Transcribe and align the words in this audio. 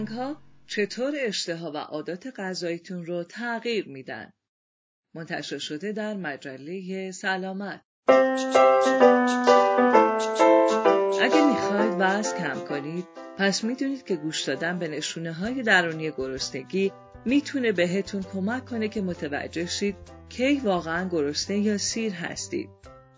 رنگ 0.00 0.08
ها 0.08 0.36
چطور 0.66 1.12
اشتها 1.16 1.72
و 1.72 1.76
عادات 1.76 2.26
غذاییتون 2.36 3.06
رو 3.06 3.24
تغییر 3.24 3.88
میدن؟ 3.88 4.32
منتشر 5.14 5.58
شده 5.58 5.92
در 5.92 6.14
مجله 6.14 7.10
سلامت. 7.10 7.80
اگه 11.22 11.46
می‌خواید 11.46 11.94
وزن 11.98 12.38
کم 12.38 12.66
کنید 12.68 13.04
پس 13.38 13.64
می‌دونید 13.64 14.04
که 14.04 14.16
گوش 14.16 14.42
دادن 14.42 14.78
به 14.78 14.88
نشونه 14.88 15.32
های 15.32 15.62
درونی 15.62 16.10
گرسنگی 16.10 16.92
می‌تونه 17.24 17.72
بهتون 17.72 18.22
کمک 18.22 18.64
کنه 18.64 18.88
که 18.88 19.02
متوجه 19.02 19.66
شید 19.66 19.96
کی 20.28 20.56
واقعا 20.56 21.08
گرسنه 21.08 21.58
یا 21.58 21.78
سیر 21.78 22.12
هستید. 22.12 22.70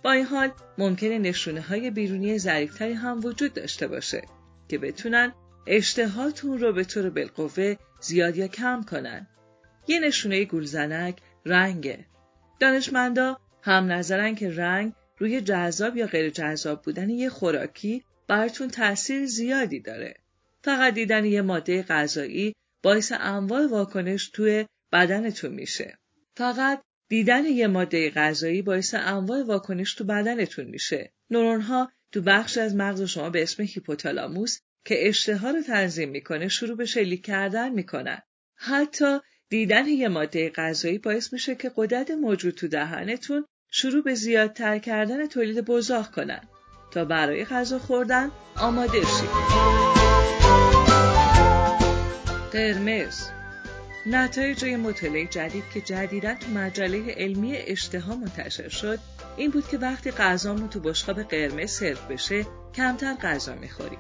با 0.05 0.13
این 0.13 0.25
حال 0.25 0.51
ممکنه 0.79 1.19
نشونه 1.19 1.61
های 1.61 1.91
بیرونی 1.91 2.39
ظریفتری 2.39 2.93
هم 2.93 3.21
وجود 3.25 3.55
داشته 3.55 3.87
باشه 3.87 4.23
که 4.69 4.79
بتونن 4.79 5.33
اشتهاتون 5.67 6.59
رو 6.59 6.73
به 6.73 6.85
طور 6.85 7.11
بالقوه 7.11 7.77
زیاد 8.01 8.37
یا 8.37 8.49
کم 8.49 8.83
کنن. 8.83 9.27
یه 9.89 10.01
نشونه 10.01 10.45
گولزنک 10.45 11.19
رنگه. 11.47 12.07
دانشمندا 12.61 13.39
هم 13.63 13.93
نظرن 13.93 14.35
که 14.35 14.51
رنگ 14.51 14.93
روی 15.19 15.41
جذاب 15.41 15.97
یا 15.97 16.07
غیر 16.07 16.31
جذاب 16.31 16.83
بودن 16.83 17.11
یه 17.11 17.29
خوراکی 17.29 18.05
براتون 18.29 18.69
تاثیر 18.69 19.27
زیادی 19.27 19.81
داره. 19.81 20.15
فقط 20.65 20.95
دیدن 20.95 21.25
یه 21.25 21.43
ماده 21.43 21.83
غذایی 21.83 22.55
باعث 22.83 23.13
انواع 23.19 23.67
واکنش 23.67 24.29
توی 24.29 24.67
بدنتون 24.93 25.53
میشه. 25.53 25.99
فقط 26.37 26.83
دیدن 27.09 27.45
یه 27.45 27.67
ماده 27.67 28.11
غذایی 28.11 28.63
باعث 28.63 28.95
انواع 28.95 29.43
واکنش 29.43 29.95
تو 29.95 30.05
بدنتون 30.05 30.67
میشه. 30.67 31.13
نورونها 31.31 31.93
تو 32.13 32.23
بخش 32.23 32.59
از 32.59 32.75
مغز 32.75 33.03
شما 33.03 33.31
به 33.31 33.43
اسم 33.43 33.63
هیپوتالاموس 33.63 34.59
که 34.85 35.09
اشتها 35.09 35.51
رو 35.51 35.63
تنظیم 35.63 36.09
می‌کنه 36.09 36.49
شروع 36.49 36.77
به 36.77 36.85
شلیک 36.85 37.25
کردن 37.25 37.73
می‌کنن. 37.73 38.23
حتی 38.55 39.19
دیدن 39.49 39.87
یه 39.87 40.09
ماده 40.09 40.51
غذایی 40.51 40.99
باعث 40.99 41.33
میشه 41.33 41.55
که 41.55 41.73
قدرت 41.77 42.11
موجود 42.11 42.55
تو 42.55 42.69
دهنتون 42.69 43.47
شروع 43.71 44.03
به 44.03 44.15
زیادتر 44.15 44.79
کردن 44.79 45.27
تولید 45.27 45.65
بزاق 45.65 46.11
کنن 46.11 46.41
تا 46.91 47.05
برای 47.05 47.45
غذا 47.45 47.79
خوردن 47.79 48.31
آماده 48.57 49.01
شید. 49.01 49.31
قرمز 52.53 53.29
نتایج 54.07 54.63
روی 54.63 54.77
مطالعه 54.77 55.27
جدید 55.27 55.65
که 55.75 55.81
جدیدا 55.81 56.35
تو 56.35 56.51
مجله 56.51 57.15
علمی 57.15 57.57
اشتها 57.57 58.17
منتشر 58.17 58.69
شد 58.69 58.99
این 59.37 59.51
بود 59.51 59.69
که 59.69 59.79
وقتی 59.79 60.11
غذامون 60.11 60.69
تو 60.69 60.81
بشقاب 60.81 61.23
قرمز 61.23 61.71
سرو 61.71 61.99
بشه 62.11 62.47
کمتر 62.75 63.15
غذا 63.15 63.55
می‌خوریم 63.55 63.99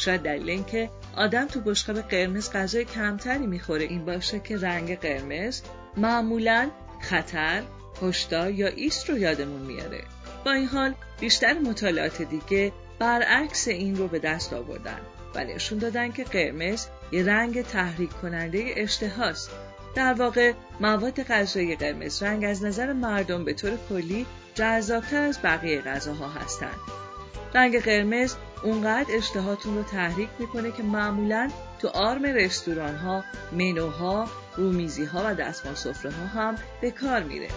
شاید 0.00 0.22
دلیل 0.22 0.50
اینکه 0.50 0.90
آدم 1.16 1.46
تو 1.46 1.60
بشقاب 1.60 2.00
قرمز 2.00 2.52
غذای 2.52 2.84
کمتری 2.84 3.46
می‌خوره 3.46 3.84
این 3.84 4.04
باشه 4.04 4.40
که 4.40 4.58
رنگ 4.58 4.98
قرمز 4.98 5.62
معمولا 5.96 6.70
خطر 7.00 7.62
هشدار 8.02 8.50
یا 8.50 8.66
ایست 8.66 9.10
رو 9.10 9.18
یادمون 9.18 9.60
میاره 9.60 10.02
با 10.44 10.52
این 10.52 10.66
حال 10.66 10.94
بیشتر 11.20 11.52
مطالعات 11.52 12.22
دیگه 12.22 12.72
برعکس 12.98 13.68
این 13.68 13.96
رو 13.96 14.08
به 14.08 14.18
دست 14.18 14.52
آوردن 14.52 15.00
و 15.34 15.44
نشون 15.44 15.78
دادن 15.78 16.12
که 16.12 16.24
قرمز 16.24 16.86
یه 17.12 17.24
رنگ 17.26 17.62
تحریک 17.62 18.10
کننده 18.10 18.74
اشتهاست. 18.76 19.50
در 19.94 20.12
واقع 20.12 20.52
مواد 20.80 21.22
غذایی 21.22 21.76
قرمز 21.76 22.22
رنگ 22.22 22.44
از 22.44 22.64
نظر 22.64 22.92
مردم 22.92 23.44
به 23.44 23.54
طور 23.54 23.78
کلی 23.88 24.26
جذابتر 24.54 25.22
از 25.22 25.38
بقیه 25.42 25.80
غذاها 25.80 26.28
هستند. 26.28 27.09
رنگ 27.54 27.80
قرمز 27.80 28.34
اونقدر 28.64 29.16
اشتهاتون 29.16 29.76
رو 29.76 29.82
تحریک 29.82 30.28
می‌کنه 30.38 30.72
که 30.72 30.82
معمولا 30.82 31.50
تو 31.78 31.88
آرم 31.88 32.24
رستوران 32.24 32.96
ها، 32.96 33.24
منوها، 33.52 34.28
رومیزی 34.56 35.04
ها 35.04 35.22
و 35.26 35.34
دستمال 35.34 35.74
سفره 35.74 36.12
ها 36.12 36.26
هم 36.26 36.56
به 36.80 36.90
کار 36.90 37.22
میره. 37.22 37.48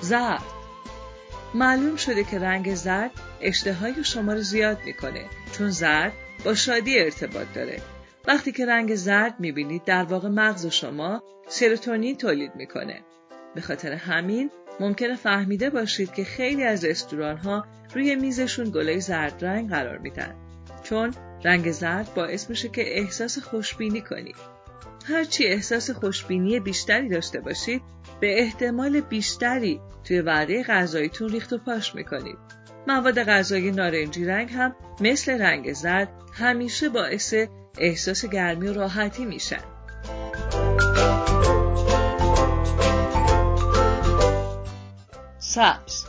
زرد 0.00 0.42
معلوم 1.54 1.96
شده 1.96 2.24
که 2.24 2.38
رنگ 2.38 2.74
زرد 2.74 3.10
اشتهای 3.40 4.04
شما 4.04 4.32
رو 4.32 4.40
زیاد 4.40 4.78
می‌کنه 4.84 5.24
چون 5.52 5.70
زرد 5.70 6.12
با 6.44 6.54
شادی 6.54 6.98
ارتباط 6.98 7.46
داره. 7.54 7.82
وقتی 8.26 8.52
که 8.52 8.66
رنگ 8.66 8.94
زرد 8.94 9.40
می‌بینید 9.40 9.84
در 9.84 10.02
واقع 10.04 10.28
مغز 10.28 10.66
شما 10.66 11.22
سروتونین 11.48 12.16
تولید 12.16 12.54
می‌کنه. 12.54 13.00
به 13.54 13.60
خاطر 13.60 13.92
همین 13.92 14.50
ممکنه 14.80 15.16
فهمیده 15.16 15.70
باشید 15.70 16.12
که 16.12 16.24
خیلی 16.24 16.62
از 16.62 16.84
رستوران 16.84 17.36
ها 17.36 17.66
روی 17.94 18.16
میزشون 18.16 18.70
گلای 18.70 19.00
زرد 19.00 19.44
رنگ 19.44 19.70
قرار 19.70 19.98
میدن. 19.98 20.34
چون 20.82 21.14
رنگ 21.44 21.70
زرد 21.70 22.14
باعث 22.14 22.50
میشه 22.50 22.68
که 22.68 22.98
احساس 22.98 23.38
خوشبینی 23.38 24.00
کنید. 24.00 24.36
هرچی 25.06 25.44
احساس 25.44 25.90
خوشبینی 25.90 26.60
بیشتری 26.60 27.08
داشته 27.08 27.40
باشید 27.40 27.82
به 28.20 28.40
احتمال 28.40 29.00
بیشتری 29.00 29.80
توی 30.04 30.20
وعده 30.20 30.62
غذاییتون 30.62 31.28
ریخت 31.28 31.52
و 31.52 31.58
پاش 31.58 31.94
می‌کنید. 31.94 32.38
مواد 32.86 33.22
غذایی 33.22 33.70
نارنجی 33.70 34.24
رنگ 34.24 34.50
هم 34.52 34.76
مثل 35.00 35.42
رنگ 35.42 35.72
زرد 35.72 36.08
همیشه 36.32 36.88
باعث 36.88 37.34
احساس 37.78 38.24
گرمی 38.24 38.68
و 38.68 38.72
راحتی 38.72 39.24
میشن. 39.24 39.73
سبز 45.54 46.04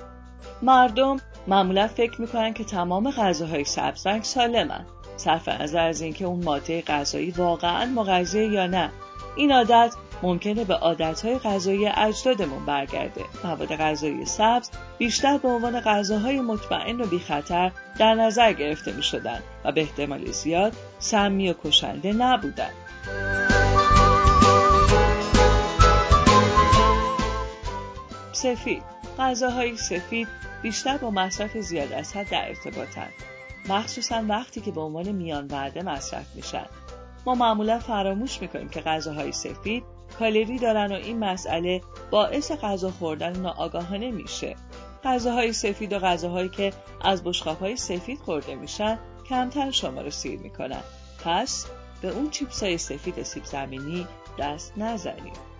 مردم 0.62 1.18
معمولا 1.48 1.88
فکر 1.88 2.22
می‌کنن 2.22 2.54
که 2.54 2.64
تمام 2.64 3.12
غذاهای 3.12 3.64
سبز 3.64 4.08
رنگ 4.08 4.24
سالمن 4.24 4.86
صرف 5.18 5.50
نظر 5.50 5.88
از 5.88 6.02
اینکه 6.02 6.26
اون 6.26 6.44
ماده 6.44 6.82
غذایی 6.82 7.32
واقعا 7.32 7.86
مغذیه 7.86 8.48
یا 8.48 8.68
نه 8.68 8.92
این 9.36 9.52
عادت 9.52 9.94
ممکنه 10.24 10.64
به 10.64 10.74
عادتهای 10.74 11.38
غذایی 11.38 11.88
اجدادمون 11.88 12.66
برگرده. 12.66 13.22
مواد 13.44 13.76
غذایی 13.76 14.26
سبز 14.26 14.70
بیشتر 14.98 15.38
به 15.38 15.48
عنوان 15.48 15.80
غذاهای 15.80 16.42
مطمئن 16.42 17.02
و 17.02 17.06
بیخطر 17.06 17.72
در 18.00 18.14
نظر 18.14 18.54
گرفته 18.54 18.92
می 18.92 19.04
شدن 19.04 19.40
و 19.66 19.72
به 19.72 19.82
احتمال 19.82 20.26
زیاد 20.26 20.74
سمی 21.00 21.50
و 21.50 21.54
کشنده 21.64 22.14
نبودن. 22.14 22.72
سفید 28.46 28.84
غذاهای 29.20 29.78
سفید 29.78 30.28
بیشتر 30.62 30.98
با 30.98 31.12
مصرف 31.12 31.58
زیاد 31.58 31.94
از 31.94 32.14
حد 32.14 32.30
در 32.30 32.48
ارتباطن 32.48 33.08
مخصوصا 33.70 34.24
وقتی 34.30 34.62
که 34.62 34.72
به 34.72 34.82
عنوان 34.82 35.12
میان 35.12 35.48
وعده 35.48 35.84
مصرف 35.84 36.36
میشن 36.36 36.66
ما 37.26 37.36
معمولا 37.36 37.80
فراموش 37.80 38.42
می‌کنیم 38.42 38.70
که 38.70 38.82
غذاهای 38.82 39.32
سفید 39.32 39.84
کالری 40.20 40.60
دارن 40.60 40.92
و 40.92 40.96
این 40.96 41.20
مسئله 41.20 41.82
باعث 42.12 42.52
غذا 42.52 42.92
خوردن 42.92 43.40
ناآگاهانه 43.40 44.12
میشه. 44.12 44.56
غذاهای 45.04 45.54
سفید 45.54 45.94
و 45.94 46.00
غذاهایی 46.00 46.50
که 46.50 46.74
از 47.02 47.22
های 47.62 47.76
سفید 47.76 48.20
خورده 48.20 48.56
میشن 48.56 49.00
کمتر 49.30 49.72
شما 49.72 50.02
رو 50.02 50.10
سیر 50.10 50.40
می‌کنن. 50.40 50.84
پس 51.26 51.66
به 52.02 52.10
اون 52.10 52.30
چیپس 52.30 52.64
های 52.64 52.78
سفید 52.78 53.24
سیب 53.24 53.44
زمینی 53.46 54.08
دست 54.40 54.74
نزنید. 54.78 55.55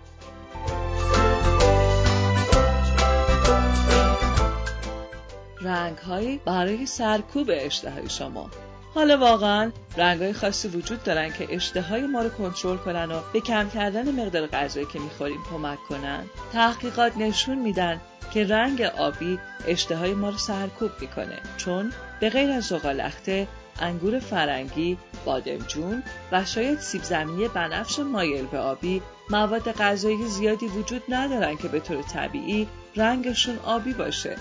رنگ 5.66 6.40
برای 6.44 6.86
سرکوب 6.86 7.50
اشتهای 7.52 8.08
شما. 8.08 8.50
حالا 8.94 9.18
واقعا 9.18 9.72
رنگای 9.96 10.32
خاصی 10.32 10.68
وجود 10.68 11.02
دارن 11.02 11.32
که 11.32 11.46
اشتهای 11.50 12.06
ما 12.06 12.22
رو 12.22 12.28
کنترل 12.28 12.76
کنن 12.76 13.12
و 13.12 13.20
به 13.32 13.40
کم 13.40 13.70
کردن 13.70 14.20
مقدار 14.20 14.46
غذایی 14.46 14.86
که 14.92 14.98
می‌خوریم 14.98 15.40
کمک 15.50 15.78
کنن. 15.88 16.24
تحقیقات 16.52 17.16
نشون 17.16 17.58
میدن 17.58 18.00
که 18.34 18.46
رنگ 18.46 18.82
آبی 18.82 19.38
اشتهای 19.66 20.14
ما 20.14 20.28
رو 20.28 20.38
سرکوب 20.38 20.90
می‌کنه. 21.00 21.38
چون 21.56 21.92
به 22.20 22.30
غیر 22.30 22.50
از 22.50 22.64
زغالخته 22.64 23.48
انگور 23.80 24.18
فرنگی، 24.18 24.98
بادمجون 25.24 26.02
و 26.32 26.44
شاید 26.44 26.78
سیب 26.78 27.02
زمینی 27.02 27.48
بنفش 27.48 27.98
مایل 27.98 28.46
به 28.46 28.58
آبی 28.58 29.02
مواد 29.30 29.72
غذایی 29.72 30.26
زیادی 30.26 30.66
وجود 30.66 31.02
ندارن 31.08 31.56
که 31.56 31.68
به 31.68 31.80
طور 31.80 32.02
طبیعی 32.02 32.68
رنگشون 32.96 33.58
آبی 33.64 33.92
باشه. 33.92 34.36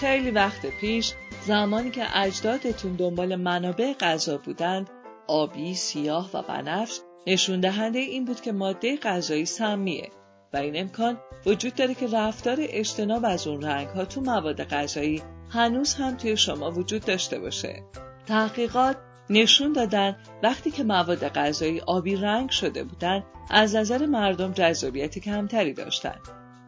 خیلی 0.00 0.30
وقت 0.30 0.66
پیش 0.66 1.12
زمانی 1.46 1.90
که 1.90 2.18
اجدادتون 2.18 2.96
دنبال 2.96 3.36
منابع 3.36 3.92
غذا 3.92 4.38
بودند 4.38 4.90
آبی، 5.26 5.74
سیاه 5.74 6.30
و 6.34 6.42
بنفش 6.42 7.00
نشون 7.26 7.60
دهنده 7.60 7.98
این 7.98 8.24
بود 8.24 8.40
که 8.40 8.52
ماده 8.52 8.96
غذایی 8.96 9.46
سمیه 9.46 10.10
و 10.52 10.56
این 10.56 10.80
امکان 10.80 11.18
وجود 11.46 11.74
داره 11.74 11.94
که 11.94 12.06
رفتار 12.06 12.56
اجتناب 12.60 13.24
از 13.24 13.46
اون 13.46 13.62
رنگ 13.62 13.88
ها 13.88 14.04
تو 14.04 14.20
مواد 14.20 14.64
غذایی 14.64 15.22
هنوز 15.50 15.94
هم 15.94 16.16
توی 16.16 16.36
شما 16.36 16.70
وجود 16.70 17.04
داشته 17.04 17.38
باشه. 17.38 17.82
تحقیقات 18.26 18.96
نشون 19.30 19.72
دادن 19.72 20.16
وقتی 20.42 20.70
که 20.70 20.84
مواد 20.84 21.28
غذایی 21.28 21.80
آبی 21.80 22.16
رنگ 22.16 22.50
شده 22.50 22.84
بودن 22.84 23.24
از 23.50 23.76
نظر 23.76 24.06
مردم 24.06 24.52
جذابیت 24.52 25.18
کمتری 25.18 25.72
داشتن. 25.72 26.18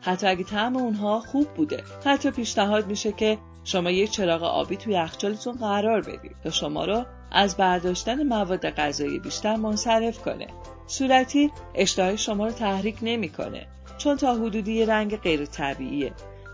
حتی 0.09 0.27
اگه 0.27 0.45
طعم 0.45 0.77
اونها 0.77 1.21
خوب 1.21 1.49
بوده. 1.49 1.83
حتی 2.05 2.31
پیشنهاد 2.31 2.87
میشه 2.87 3.13
که 3.13 3.39
شما 3.65 3.91
یک 3.91 4.11
چراغ 4.11 4.43
آبی 4.43 4.77
توی 4.77 4.93
یخچالتون 4.93 5.55
قرار 5.55 6.01
بدید 6.01 6.37
تا 6.45 6.51
شما 6.51 6.85
رو 6.85 7.05
از 7.33 7.57
برداشتن 7.57 8.23
مواد 8.23 8.71
غذایی 8.71 9.19
بیشتر 9.19 9.57
منصرف 9.57 10.19
کنه. 10.19 10.47
صورتی 10.87 11.53
اشتهای 11.75 12.19
شما 12.19 12.47
رو 12.47 12.53
تحریک 12.53 12.97
نمی‌کنه 13.03 13.67
چون 13.99 14.17
تا 14.17 14.35
حدودی 14.35 14.85
رنگ 14.85 15.17
غیر 15.17 15.47
طبیعیه. 15.47 16.13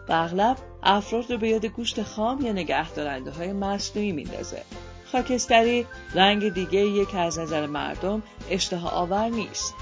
و 0.08 0.12
اغلب 0.12 0.56
افراد 0.82 1.30
رو 1.30 1.38
به 1.38 1.48
یاد 1.48 1.66
گوشت 1.66 2.02
خام 2.02 2.40
یا 2.40 2.52
نگهدارنده 2.52 3.30
های 3.30 3.52
مصنوعی 3.52 4.12
میندازه. 4.12 4.62
خاکستری 5.12 5.86
رنگ 6.14 6.54
دیگه 6.54 6.80
یک 6.80 7.14
از 7.14 7.38
نظر 7.38 7.66
مردم 7.66 8.22
اشتها 8.50 8.88
آور 8.88 9.28
نیست. 9.28 9.74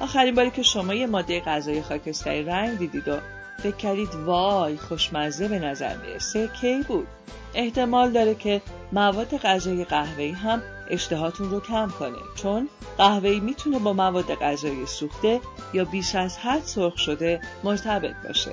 آخرین 0.00 0.34
باری 0.34 0.50
که 0.50 0.62
شما 0.62 0.94
یه 0.94 1.06
ماده 1.06 1.40
غذای 1.40 1.82
خاکستری 1.82 2.42
رنگ 2.42 2.78
دیدید 2.78 3.08
و 3.08 3.16
فکر 3.62 3.76
کردید 3.76 4.14
وای 4.14 4.76
خوشمزه 4.76 5.48
به 5.48 5.58
نظر 5.58 5.96
می‌رسه. 5.96 6.48
کی 6.60 6.82
بود؟ 6.88 7.06
احتمال 7.54 8.12
داره 8.12 8.34
که 8.34 8.62
مواد 8.92 9.36
غذایی 9.36 9.84
قهوه‌ای 9.84 10.30
هم 10.30 10.62
اشتهاتون 10.90 11.50
رو 11.50 11.60
کم 11.60 11.88
کنه. 11.98 12.18
چون 12.34 12.68
قهوه‌ای 12.98 13.40
می‌تونه 13.40 13.78
با 13.78 13.92
مواد 13.92 14.34
غذایی 14.34 14.86
سوخته 14.86 15.40
یا 15.72 15.84
بیش 15.84 16.14
از 16.14 16.38
حد 16.38 16.62
سرخ 16.62 16.98
شده 16.98 17.40
مرتبط 17.64 18.14
باشه. 18.26 18.52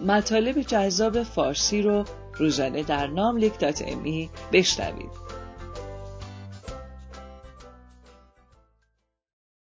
مطالب 0.00 0.62
جذاب 0.62 1.22
فارسی 1.22 1.82
رو 1.82 2.04
روزانه 2.34 2.82
در 2.82 3.06
نام 3.06 3.36
لیک 3.36 3.58
دات 3.58 3.84
امی 3.86 4.30
بشنوید. 4.52 5.23